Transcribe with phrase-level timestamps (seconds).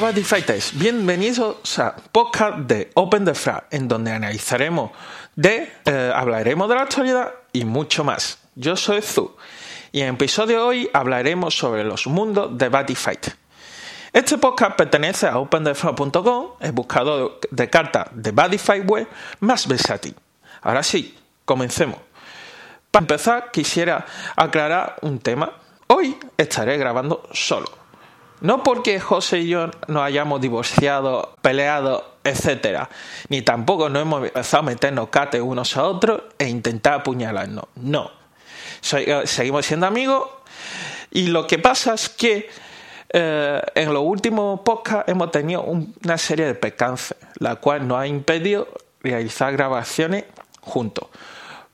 [0.00, 4.92] Buddy Fighters, bienvenidos a podcast de Open the Frag, en donde analizaremos
[5.36, 8.38] de, eh, hablaremos de la actualidad y mucho más.
[8.54, 9.36] Yo soy Zu
[9.92, 13.26] y en el episodio de hoy hablaremos sobre los mundos de Buddy Fight.
[14.14, 19.06] Este podcast pertenece a OpenTheFrag.com, el buscador de cartas de Buddy Fight web
[19.40, 20.14] más versátil.
[20.62, 21.98] Ahora sí, comencemos.
[22.90, 25.52] Para empezar, quisiera aclarar un tema.
[25.88, 27.79] Hoy estaré grabando solo
[28.40, 32.88] no porque José y yo nos hayamos divorciado, peleado, etc.
[33.28, 37.64] Ni tampoco nos hemos empezado a meternos cate unos a otros e intentar apuñalarnos.
[37.76, 38.10] No.
[38.92, 40.28] Eh, seguimos siendo amigos
[41.10, 42.48] y lo que pasa es que
[43.12, 48.06] eh, en los últimos podcasts hemos tenido una serie de percances, la cual nos ha
[48.06, 48.68] impedido
[49.02, 50.24] realizar grabaciones
[50.60, 51.08] juntos.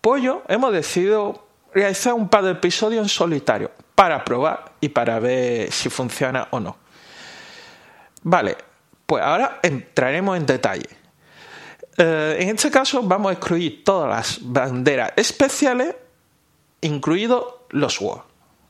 [0.00, 5.18] Pues yo hemos decidido realizar un par de episodios en solitario para probar y para
[5.18, 6.76] ver si funciona o no.
[8.22, 8.56] Vale,
[9.06, 10.88] pues ahora entraremos en detalle.
[11.98, 15.94] Eh, en este caso vamos a excluir todas las banderas especiales,
[16.80, 18.22] incluidos los World,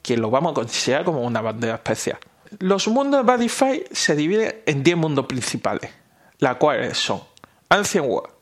[0.03, 2.19] que lo vamos a considerar como una bandera especial.
[2.59, 5.91] Los mundos de Badify se dividen en 10 mundos principales,
[6.39, 7.23] las cuales son
[7.69, 8.33] Ancient World,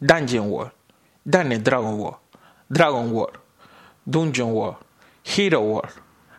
[0.00, 0.72] Dungeon World,
[1.24, 2.18] Daniel Dragon World,
[2.68, 3.38] Dragon World,
[4.04, 4.78] Dungeon World,
[5.24, 5.92] Hero World,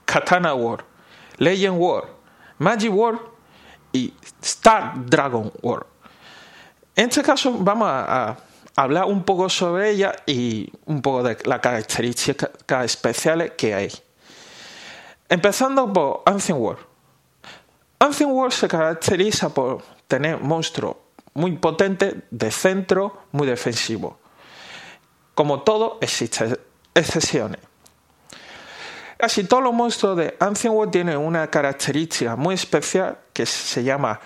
[0.10, 0.84] Katana World,
[1.38, 2.10] Legend World,
[2.58, 3.20] Magic World
[3.94, 5.86] y Star Dragon World.
[6.96, 8.36] En este caso vamos a,
[8.76, 13.92] hablar un poco sobre ella y un poco de las características especiales que hay.
[15.28, 16.82] Empezando por Ancient World.
[18.00, 20.96] Ancient World se caracteriza por tener monstruos
[21.34, 24.18] muy potentes de centro, muy defensivo.
[25.36, 26.58] Como todo, existen
[26.96, 27.69] excepciones.
[29.20, 34.18] Casi todos los monstruos de Ancient World tienen una característica muy especial que se llama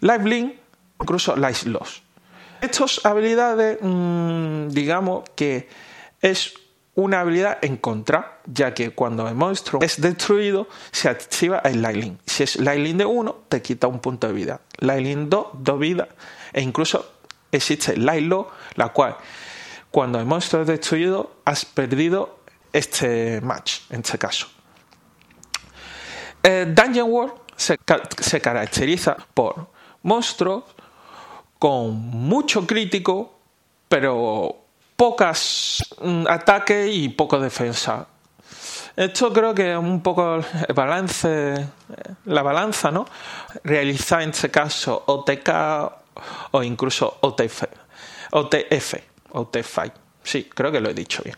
[0.00, 0.54] Life Link,
[0.98, 2.02] incluso Life Loss.
[2.62, 5.68] Estas habilidades, mm, digamos que
[6.22, 6.54] es
[6.94, 12.18] una habilidad en contra, ya que cuando el monstruo es destruido, se activa el Light
[12.24, 14.62] Si es Light de 1, te quita un punto de vida.
[14.78, 16.08] Light 2, 2 vidas.
[16.54, 17.04] E incluso
[17.50, 19.14] existe Light Low, la cual,
[19.90, 22.41] cuando el monstruo es destruido, has perdido
[22.72, 24.46] este match, en este caso.
[26.42, 27.78] Eh, Dungeon World se,
[28.40, 29.68] caracteriza por
[30.02, 30.64] monstruos
[31.58, 33.38] con mucho crítico,
[33.88, 34.56] pero
[34.96, 38.06] pocas mm, ataques y poco defensa.
[38.96, 41.66] Esto creo que es un poco el balance, eh,
[42.26, 43.06] la balanza, ¿no?
[43.64, 45.48] Realizar en este caso OTK
[46.50, 47.64] o incluso OTF,
[48.32, 48.94] OTF,
[49.30, 49.78] OTF.
[50.22, 51.36] Sí, creo que lo he dicho bien.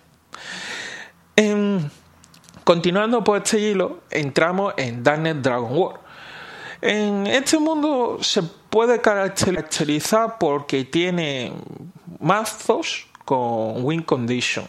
[2.64, 6.00] Continuando por este hilo, entramos en Darknet Dragon World.
[6.80, 11.52] En este mundo se puede caracterizar porque tiene
[12.20, 14.66] mazos con win condition,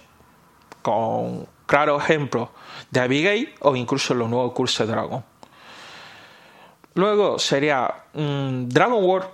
[0.82, 2.50] con claros ejemplos
[2.92, 5.24] de Abigail o incluso los nuevos cursos de Dragon.
[6.96, 9.30] Luego sería mm, Dragon World,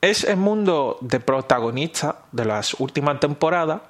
[0.00, 3.82] es el mundo de protagonistas de las últimas temporadas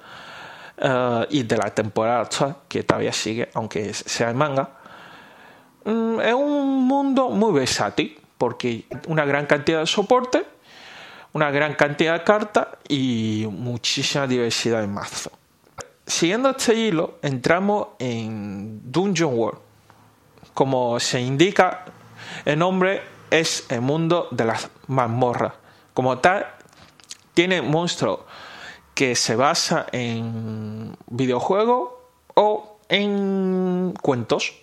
[0.77, 4.69] eh, y de la temporada actual, que todavía sigue, aunque sea en manga,
[5.85, 10.45] mm, es un mundo muy versátil, porque una gran cantidad de soporte,
[11.33, 15.31] una gran cantidad de cartas y muchísima diversidad de mazo.
[16.05, 19.59] Siguiendo este hilo, entramos en Dungeon World.
[20.53, 21.85] Como se indica,
[22.45, 23.01] el nombre
[23.31, 25.53] es el mundo de las mazmorras.
[25.93, 26.45] Como tal,
[27.33, 28.19] tiene monstruos
[28.93, 31.89] que se basa en videojuegos
[32.35, 34.53] o en cuentos.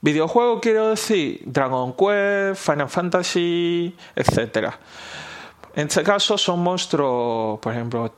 [0.00, 4.72] Videojuego quiero decir Dragon Quest, Final Fantasy, etc.
[5.76, 8.12] En este caso son monstruos, por ejemplo,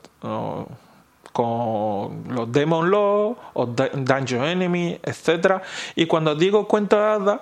[1.31, 5.61] con los Demon Law o Dungeon Enemy, etc.
[5.95, 7.41] Y cuando digo cuentos de hadas,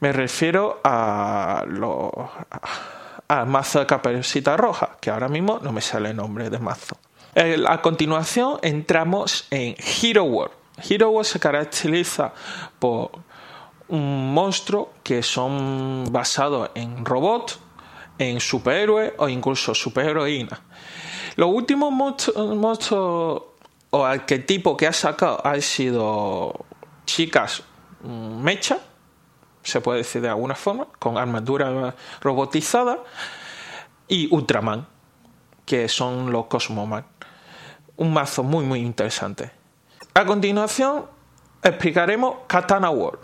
[0.00, 2.10] me refiero a los
[3.28, 6.96] a mazo de caperucita roja, que ahora mismo no me sale el nombre de mazo.
[7.38, 10.54] Eh, a continuación entramos en Hero World.
[10.88, 12.32] Hero World se caracteriza
[12.78, 13.10] por
[13.88, 17.58] un monstruo que son basados en robots,
[18.18, 20.60] en superhéroes o incluso superheroínas.
[21.36, 23.42] Los últimos monstruos
[23.90, 26.64] o arquetipos que ha sacado han sido
[27.04, 27.62] chicas
[28.02, 28.78] mm, mecha,
[29.62, 33.00] se puede decir de alguna forma, con armadura robotizada,
[34.08, 34.86] y Ultraman,
[35.66, 37.04] que son los Cosmoman
[37.96, 39.50] un mazo muy muy interesante.
[40.14, 41.06] A continuación
[41.62, 43.20] explicaremos Katana World.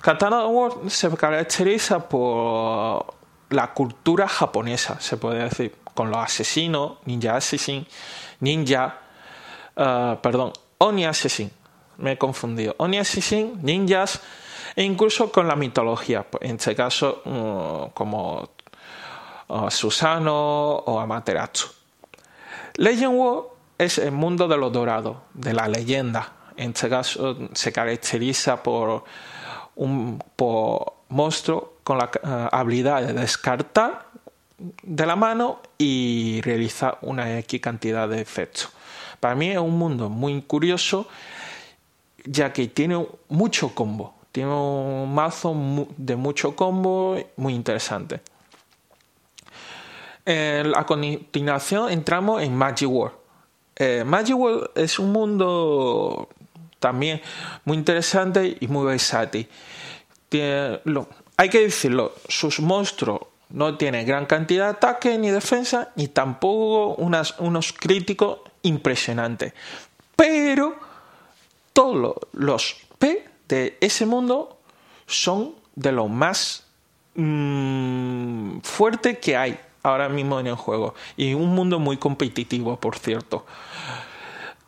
[0.00, 3.14] Katana World se caracteriza por
[3.50, 7.86] la cultura japonesa, se puede decir, con los asesinos, ninja assassin,
[8.40, 8.98] ninja,
[9.76, 11.50] uh, perdón, Oni Assassin,
[11.98, 14.20] me he confundido, Oni Assassin, ninjas,
[14.76, 18.50] e incluso con la mitología, en este caso uh, como
[19.48, 21.68] uh, Susano o Amaterasu.
[22.76, 26.32] Legend War es el mundo de los dorados, de la leyenda.
[26.56, 29.04] En este caso se caracteriza por
[29.76, 30.22] un
[31.08, 34.06] monstruo con la uh, habilidad de descartar
[34.58, 38.70] de la mano y realizar una X cantidad de efectos.
[39.20, 41.08] Para mí es un mundo muy curioso
[42.24, 44.14] ya que tiene mucho combo.
[44.32, 45.54] Tiene un mazo
[45.96, 48.20] de mucho combo muy interesante.
[50.26, 53.23] a continuación entramos en Magic World.
[53.76, 56.28] Eh, Magic World es un mundo
[56.78, 57.20] también
[57.64, 59.48] muy interesante y muy versátil.
[61.36, 66.94] hay que decirlo, sus monstruos no tienen gran cantidad de ataque ni defensa, ni tampoco
[66.96, 69.52] unos críticos impresionantes.
[70.16, 70.76] Pero
[71.72, 74.58] todos los P de ese mundo
[75.06, 76.64] son de lo más
[77.14, 80.94] mm, fuerte que hay ahora mismo en el juego.
[81.16, 83.46] Y un mundo muy competitivo, por cierto.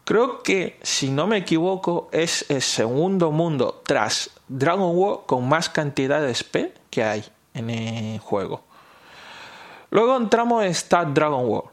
[0.04, 5.68] Creo que, si no me equivoco, es el segundo mundo tras Dragon War con más
[5.68, 7.24] cantidad de SP que hay
[7.54, 8.62] en el juego.
[9.90, 11.64] Luego entramos en Star Dragon War.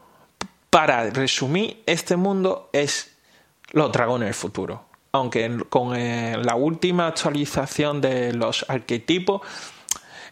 [0.70, 3.16] Para resumir, este mundo es
[3.70, 4.84] los dragones del futuro.
[5.12, 9.42] Aunque con eh, la última actualización de los arquetipos,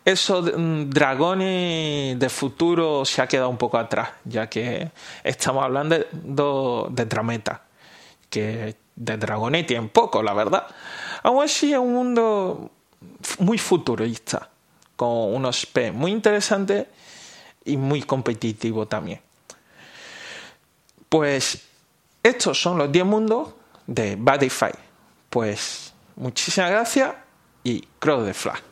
[0.04, 4.90] esos mm, dragones de futuro se ha quedado un poco atrás, ya que
[5.22, 6.06] estamos hablando de,
[7.02, 7.62] de Drameta,
[8.28, 10.66] que de dragones tiene poco, la verdad.
[11.22, 12.70] Aún así es un mundo
[13.38, 14.48] muy futurista,
[14.96, 16.86] con unos P muy interesantes
[17.64, 19.20] y muy competitivo también.
[21.08, 21.62] Pues
[22.22, 23.50] estos son los 10 mundos
[23.86, 24.72] de Badify.
[25.30, 27.14] Pues muchísimas gracias
[27.64, 28.71] y Crow de Flash.